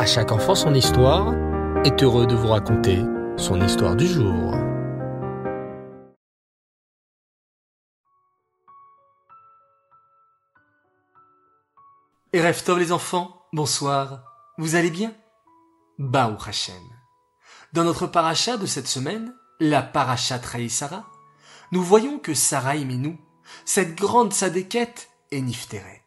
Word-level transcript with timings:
À 0.00 0.06
chaque 0.06 0.32
enfant 0.32 0.54
son 0.54 0.72
histoire 0.72 1.34
est 1.84 2.02
heureux 2.02 2.26
de 2.26 2.34
vous 2.34 2.48
raconter 2.48 3.04
son 3.36 3.60
histoire 3.60 3.94
du 3.94 4.06
jour. 4.06 4.54
Et 12.32 12.40
les 12.78 12.92
enfants, 12.92 13.44
bonsoir. 13.52 14.24
Vous 14.56 14.74
allez 14.74 14.88
bien? 14.90 15.12
Baou 15.98 16.38
Hashem. 16.46 16.82
Dans 17.74 17.84
notre 17.84 18.06
paracha 18.06 18.56
de 18.56 18.64
cette 18.64 18.88
semaine, 18.88 19.34
la 19.58 19.82
paracha 19.82 20.38
Traïsara, 20.38 21.10
nous 21.72 21.82
voyons 21.82 22.18
que 22.18 22.32
Sarah 22.32 22.78
nous, 22.78 23.18
cette 23.66 23.96
grande 23.96 24.32
sadéquette, 24.32 25.10
est 25.30 25.42
Nifteret. 25.42 26.00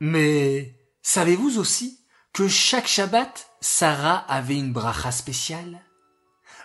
Mais 0.00 0.74
savez-vous 1.02 1.60
aussi 1.60 2.00
que 2.36 2.48
chaque 2.48 2.86
Shabbat, 2.86 3.50
Sarah 3.62 4.18
avait 4.28 4.58
une 4.58 4.70
bracha 4.70 5.10
spéciale 5.10 5.80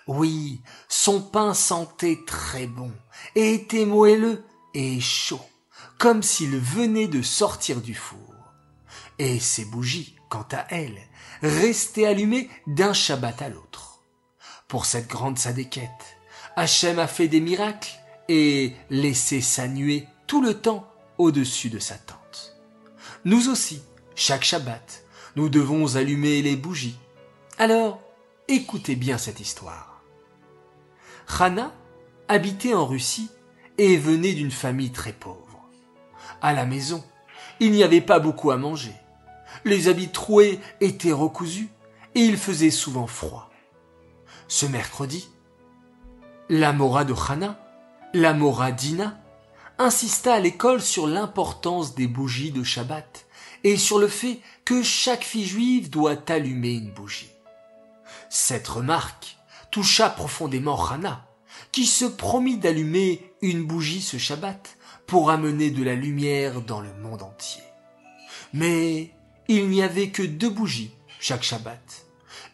Oui, 0.05 0.61
son 0.89 1.21
pain 1.21 1.53
sentait 1.53 2.19
très 2.27 2.67
bon 2.67 2.91
et 3.35 3.53
était 3.53 3.85
moelleux 3.85 4.43
et 4.73 4.99
chaud, 4.99 5.39
comme 5.97 6.23
s'il 6.23 6.57
venait 6.57 7.07
de 7.07 7.21
sortir 7.21 7.79
du 7.79 7.95
four. 7.95 8.35
Et 9.17 9.39
ses 9.39 9.63
bougies, 9.63 10.17
quant 10.29 10.45
à 10.51 10.65
elles, 10.71 11.07
restaient 11.41 12.05
allumées 12.05 12.49
d'un 12.67 12.91
Shabbat 12.91 13.41
à 13.41 13.47
l'autre. 13.47 14.01
Pour 14.67 14.85
cette 14.85 15.07
grande 15.07 15.39
sadéquette, 15.39 16.17
Hachem 16.57 16.99
a 16.99 17.07
fait 17.07 17.29
des 17.29 17.39
miracles 17.39 17.93
et 18.27 18.75
laissé 18.89 19.39
sa 19.39 19.69
nuée 19.69 20.05
tout 20.27 20.41
le 20.41 20.53
temps 20.53 20.91
au-dessus 21.17 21.69
de 21.69 21.79
sa 21.79 21.95
tente. 21.95 22.57
Nous 23.23 23.47
aussi, 23.47 23.81
chaque 24.15 24.43
Shabbat, 24.43 25.00
nous 25.35 25.49
devons 25.49 25.95
allumer 25.95 26.41
les 26.41 26.55
bougies. 26.55 26.97
Alors, 27.57 28.01
écoutez 28.47 28.95
bien 28.95 29.17
cette 29.17 29.39
histoire. 29.39 30.01
Hana 31.39 31.73
habitait 32.27 32.73
en 32.73 32.85
Russie 32.85 33.29
et 33.77 33.97
venait 33.97 34.33
d'une 34.33 34.51
famille 34.51 34.91
très 34.91 35.13
pauvre. 35.13 35.67
À 36.41 36.53
la 36.53 36.65
maison, 36.65 37.03
il 37.59 37.71
n'y 37.71 37.83
avait 37.83 38.01
pas 38.01 38.19
beaucoup 38.19 38.51
à 38.51 38.57
manger. 38.57 38.93
Les 39.65 39.87
habits 39.87 40.09
troués 40.09 40.59
étaient 40.79 41.11
recousus 41.11 41.69
et 42.15 42.21
il 42.21 42.37
faisait 42.37 42.71
souvent 42.71 43.07
froid. 43.07 43.49
Ce 44.47 44.65
mercredi, 44.65 45.29
la 46.49 46.73
Mora 46.73 47.05
de 47.05 47.13
Hana, 47.13 47.59
la 48.13 48.33
Mora 48.33 48.71
Dina, 48.71 49.17
insista 49.77 50.33
à 50.33 50.39
l'école 50.39 50.81
sur 50.81 51.07
l'importance 51.07 51.95
des 51.95 52.07
bougies 52.07 52.51
de 52.51 52.63
Shabbat 52.63 53.25
et 53.63 53.77
sur 53.77 53.99
le 53.99 54.07
fait 54.07 54.39
que 54.65 54.83
chaque 54.83 55.23
fille 55.23 55.45
juive 55.45 55.89
doit 55.89 56.17
allumer 56.29 56.73
une 56.73 56.91
bougie. 56.91 57.31
Cette 58.29 58.67
remarque 58.67 59.37
toucha 59.71 60.09
profondément 60.09 60.89
Hana, 60.89 61.27
qui 61.71 61.85
se 61.85 62.05
promit 62.05 62.57
d'allumer 62.57 63.33
une 63.41 63.63
bougie 63.63 64.01
ce 64.01 64.17
Shabbat 64.17 64.77
pour 65.07 65.31
amener 65.31 65.71
de 65.71 65.83
la 65.83 65.95
lumière 65.95 66.61
dans 66.61 66.81
le 66.81 66.93
monde 66.95 67.23
entier. 67.23 67.63
Mais 68.53 69.11
il 69.47 69.69
n'y 69.69 69.81
avait 69.81 70.09
que 70.09 70.23
deux 70.23 70.49
bougies 70.49 70.93
chaque 71.19 71.43
Shabbat, 71.43 72.05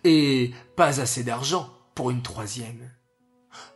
et 0.04 0.52
pas 0.76 1.00
assez 1.00 1.24
d'argent 1.24 1.70
pour 1.96 2.12
une 2.12 2.22
troisième. 2.22 2.92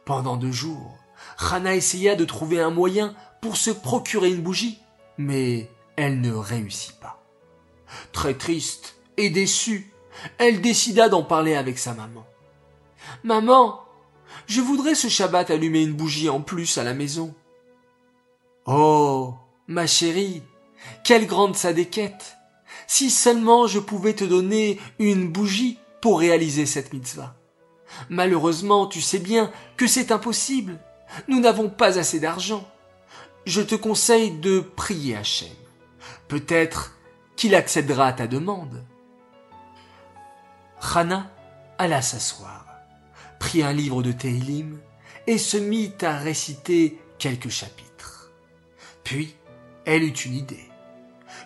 Pendant 0.05 0.35
deux 0.35 0.51
jours, 0.51 0.97
Hana 1.39 1.75
essaya 1.75 2.15
de 2.15 2.25
trouver 2.25 2.59
un 2.59 2.71
moyen 2.71 3.15
pour 3.41 3.57
se 3.57 3.71
procurer 3.71 4.31
une 4.31 4.41
bougie, 4.41 4.79
mais 5.17 5.69
elle 5.95 6.19
ne 6.19 6.33
réussit 6.33 6.99
pas. 6.99 7.20
Très 8.11 8.33
triste 8.33 8.95
et 9.17 9.29
déçue, 9.29 9.91
elle 10.37 10.61
décida 10.61 11.09
d'en 11.09 11.23
parler 11.23 11.55
avec 11.55 11.77
sa 11.77 11.93
maman. 11.93 12.25
Maman, 13.23 13.81
je 14.47 14.61
voudrais 14.61 14.95
ce 14.95 15.07
Shabbat 15.07 15.51
allumer 15.51 15.81
une 15.81 15.93
bougie 15.93 16.29
en 16.29 16.41
plus 16.41 16.77
à 16.77 16.83
la 16.83 16.93
maison. 16.93 17.33
Oh, 18.65 19.33
ma 19.67 19.87
chérie, 19.87 20.43
quelle 21.03 21.27
grande 21.27 21.55
sadéquette. 21.55 22.37
Si 22.87 23.09
seulement 23.09 23.67
je 23.67 23.79
pouvais 23.79 24.13
te 24.13 24.23
donner 24.23 24.79
une 24.99 25.31
bougie 25.31 25.79
pour 26.01 26.19
réaliser 26.19 26.65
cette 26.65 26.93
mitzvah. 26.93 27.35
Malheureusement, 28.09 28.87
tu 28.87 29.01
sais 29.01 29.19
bien 29.19 29.51
que 29.77 29.87
c'est 29.87 30.11
impossible. 30.11 30.79
Nous 31.27 31.39
n'avons 31.39 31.69
pas 31.69 31.99
assez 31.99 32.19
d'argent. 32.19 32.67
Je 33.45 33.61
te 33.61 33.75
conseille 33.75 34.31
de 34.31 34.59
prier 34.59 35.15
Hachem. 35.15 35.49
Peut-être 36.27 36.95
qu'il 37.41 37.55
accédera 37.55 38.05
à 38.05 38.13
ta 38.13 38.27
demande. 38.27 38.85
Hana 40.79 41.31
alla 41.79 42.03
s'asseoir, 42.03 42.67
prit 43.39 43.63
un 43.63 43.73
livre 43.73 44.03
de 44.03 44.11
Tehillim 44.11 44.77
et 45.25 45.39
se 45.39 45.57
mit 45.57 45.91
à 46.03 46.19
réciter 46.19 47.01
quelques 47.17 47.49
chapitres. 47.49 48.29
Puis, 49.03 49.35
elle 49.85 50.03
eut 50.03 50.09
une 50.09 50.35
idée. 50.35 50.69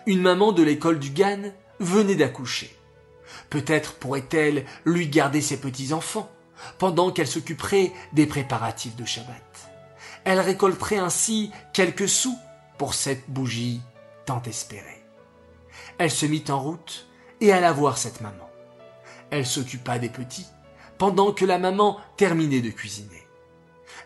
Une 0.04 0.20
maman 0.20 0.52
de 0.52 0.62
l'école 0.62 0.98
du 0.98 1.08
Gan 1.12 1.50
venait 1.80 2.14
d'accoucher. 2.14 2.76
Peut-être 3.48 3.94
pourrait-elle 3.94 4.66
lui 4.84 5.08
garder 5.08 5.40
ses 5.40 5.58
petits-enfants 5.58 6.30
pendant 6.76 7.10
qu'elle 7.10 7.26
s'occuperait 7.26 7.90
des 8.12 8.26
préparatifs 8.26 8.96
de 8.96 9.06
Shabbat. 9.06 9.70
Elle 10.24 10.40
récolterait 10.40 10.98
ainsi 10.98 11.52
quelques 11.72 12.10
sous 12.10 12.36
pour 12.76 12.92
cette 12.92 13.30
bougie 13.30 13.80
tant 14.26 14.42
espérée. 14.42 15.05
Elle 15.98 16.10
se 16.10 16.26
mit 16.26 16.44
en 16.48 16.60
route 16.60 17.06
et 17.40 17.52
alla 17.52 17.72
voir 17.72 17.98
cette 17.98 18.20
maman. 18.20 18.48
Elle 19.30 19.46
s'occupa 19.46 19.98
des 19.98 20.08
petits 20.08 20.46
pendant 20.98 21.32
que 21.32 21.44
la 21.44 21.58
maman 21.58 22.00
terminait 22.16 22.60
de 22.60 22.70
cuisiner. 22.70 23.26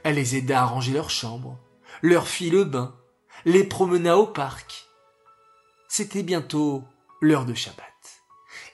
Elle 0.02 0.16
les 0.16 0.36
aida 0.36 0.62
à 0.62 0.66
ranger 0.66 0.92
leur 0.92 1.10
chambre, 1.10 1.58
leur 2.02 2.26
fit 2.26 2.50
le 2.50 2.64
bain, 2.64 2.96
les 3.44 3.64
promena 3.64 4.16
au 4.18 4.26
parc. 4.26 4.86
C'était 5.88 6.22
bientôt 6.22 6.84
l'heure 7.20 7.44
de 7.44 7.54
Shabbat. 7.54 7.86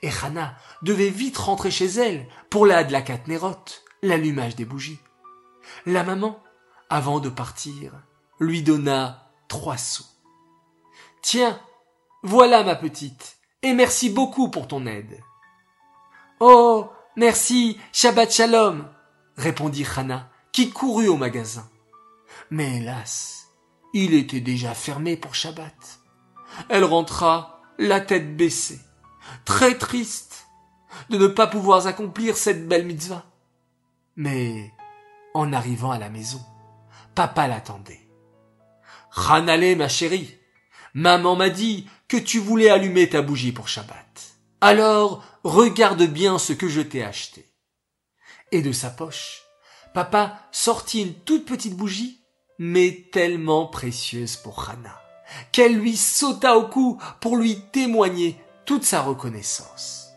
Et 0.02 0.10
Hana 0.22 0.56
devait 0.82 1.10
vite 1.10 1.36
rentrer 1.38 1.70
chez 1.70 1.86
elle 1.86 2.28
pour 2.50 2.66
la 2.66 2.84
de 2.84 2.92
la 2.92 3.02
l'allumage 4.02 4.56
des 4.56 4.64
bougies. 4.64 5.00
La 5.84 6.04
maman, 6.04 6.42
avant 6.90 7.20
de 7.20 7.28
partir, 7.28 7.92
lui 8.38 8.62
donna 8.62 9.30
trois 9.48 9.78
sous. 9.78 10.06
Tiens, 11.22 11.60
voilà 12.26 12.64
ma 12.64 12.74
petite, 12.74 13.38
et 13.62 13.72
merci 13.72 14.10
beaucoup 14.10 14.50
pour 14.50 14.66
ton 14.66 14.84
aide. 14.86 15.20
Oh, 16.40 16.90
merci, 17.14 17.78
Shabbat 17.92 18.32
Shalom, 18.32 18.88
répondit 19.36 19.86
Hana, 19.96 20.28
qui 20.50 20.70
courut 20.70 21.06
au 21.06 21.16
magasin. 21.16 21.70
Mais 22.50 22.78
hélas, 22.78 23.46
il 23.94 24.12
était 24.12 24.40
déjà 24.40 24.74
fermé 24.74 25.16
pour 25.16 25.36
Shabbat. 25.36 26.00
Elle 26.68 26.82
rentra, 26.82 27.62
la 27.78 28.00
tête 28.00 28.36
baissée, 28.36 28.80
très 29.44 29.78
triste 29.78 30.48
de 31.08 31.18
ne 31.18 31.28
pas 31.28 31.46
pouvoir 31.46 31.86
accomplir 31.86 32.36
cette 32.36 32.66
belle 32.66 32.86
mitzvah. 32.86 33.24
Mais, 34.16 34.72
en 35.32 35.52
arrivant 35.52 35.92
à 35.92 35.98
la 36.00 36.10
maison, 36.10 36.40
papa 37.14 37.46
l'attendait. 37.46 38.08
Ranale, 39.10 39.76
ma 39.76 39.88
chérie, 39.88 40.36
maman 40.92 41.36
m'a 41.36 41.50
dit 41.50 41.88
que 42.08 42.16
tu 42.16 42.38
voulais 42.38 42.70
allumer 42.70 43.08
ta 43.08 43.22
bougie 43.22 43.52
pour 43.52 43.68
Shabbat. 43.68 44.36
Alors, 44.60 45.24
regarde 45.44 46.02
bien 46.04 46.38
ce 46.38 46.52
que 46.52 46.68
je 46.68 46.80
t'ai 46.80 47.02
acheté. 47.02 47.46
Et 48.52 48.62
de 48.62 48.72
sa 48.72 48.90
poche, 48.90 49.42
papa 49.92 50.38
sortit 50.52 51.02
une 51.02 51.14
toute 51.14 51.46
petite 51.46 51.76
bougie, 51.76 52.20
mais 52.58 53.08
tellement 53.12 53.66
précieuse 53.66 54.36
pour 54.36 54.68
Hana, 54.70 55.00
qu'elle 55.52 55.76
lui 55.76 55.96
sauta 55.96 56.56
au 56.56 56.68
cou 56.68 56.98
pour 57.20 57.36
lui 57.36 57.60
témoigner 57.72 58.40
toute 58.64 58.84
sa 58.84 59.02
reconnaissance. 59.02 60.08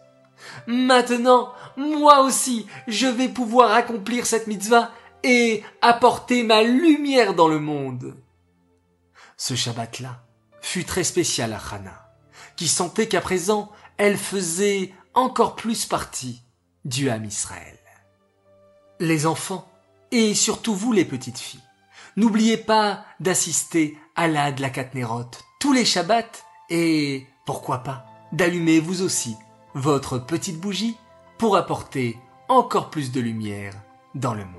Maintenant, 0.68 1.54
moi 1.76 2.22
aussi, 2.22 2.68
je 2.88 3.08
vais 3.08 3.30
pouvoir 3.30 3.72
accomplir 3.72 4.26
cette 4.26 4.48
mitzvah 4.48 4.92
et 5.24 5.64
apporter 5.82 6.44
ma 6.44 6.64
lumière 6.64 7.34
dans 7.34 7.48
le 7.48 7.60
monde. 7.60 8.16
Ce 9.38 9.56
Shabbat-là 9.56 10.24
fut 10.70 10.86
très 10.86 11.04
spécial 11.04 11.52
à 11.54 11.58
Hana, 11.58 12.12
qui 12.56 12.68
sentait 12.68 13.08
qu'à 13.08 13.22
présent, 13.22 13.72
elle 13.98 14.20
faisait 14.20 14.94
encore 15.16 15.56
plus 15.56 15.88
partie 15.88 16.44
du 16.86 17.10
Ham 17.10 17.26
Israël. 17.26 17.80
Les 19.00 19.26
enfants, 19.26 19.68
et 20.12 20.36
surtout 20.36 20.76
vous 20.76 20.92
les 20.92 21.06
petites 21.06 21.40
filles, 21.40 21.64
n'oubliez 22.18 22.56
pas 22.56 23.04
d'assister 23.20 23.98
à 24.16 24.28
la 24.28 24.52
de 24.52 24.62
la 24.62 24.70
tous 25.60 25.74
les 25.74 25.86
Shabbats 25.86 26.46
et, 26.70 27.26
pourquoi 27.48 27.80
pas, 27.80 28.06
d'allumer 28.32 28.80
vous 28.80 29.02
aussi 29.02 29.36
votre 29.74 30.20
petite 30.20 30.60
bougie 30.60 30.98
pour 31.40 31.58
apporter 31.58 32.20
encore 32.48 32.92
plus 32.92 33.12
de 33.12 33.20
lumière 33.20 33.74
dans 34.14 34.36
le 34.36 34.46
monde. 34.46 34.54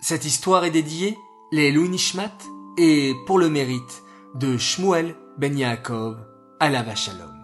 Cette 0.00 0.24
histoire 0.24 0.64
est 0.64 0.72
dédiée 0.72 1.16
les 1.52 1.70
Louis 1.70 1.88
Nishmat 1.88 2.57
et 2.78 3.16
pour 3.26 3.38
le 3.38 3.50
mérite 3.50 4.04
de 4.36 4.56
Shmuel 4.56 5.16
Ben 5.36 5.58
Yaakov 5.58 6.16
à 6.60 6.70
la 6.70 6.94
Shalom. 6.94 7.34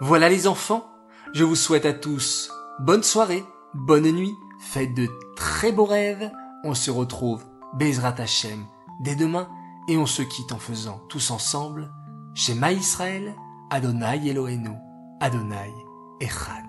Voilà 0.00 0.28
les 0.28 0.46
enfants, 0.46 0.84
je 1.32 1.44
vous 1.44 1.56
souhaite 1.56 1.86
à 1.86 1.94
tous 1.94 2.50
bonne 2.78 3.02
soirée, 3.02 3.42
bonne 3.72 4.10
nuit, 4.10 4.34
faites 4.60 4.94
de 4.94 5.08
très 5.34 5.72
beaux 5.72 5.86
rêves. 5.86 6.30
On 6.62 6.74
se 6.74 6.90
retrouve, 6.90 7.42
Bezrat 7.74 8.16
Hashem, 8.18 8.66
dès 9.00 9.16
demain, 9.16 9.48
et 9.88 9.96
on 9.96 10.06
se 10.06 10.22
quitte 10.22 10.52
en 10.52 10.58
faisant 10.58 11.00
tous 11.08 11.30
ensemble, 11.30 11.90
Shema 12.34 12.72
Israël, 12.72 13.34
Adonai 13.70 14.28
Elohenu, 14.28 14.76
Adonai 15.20 15.72
Echad, 16.20 16.64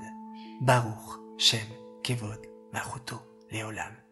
Baruch, 0.62 1.20
Shem, 1.38 1.68
Kevod, 2.04 2.40
Maruto, 2.72 3.18
Leolam. 3.52 4.05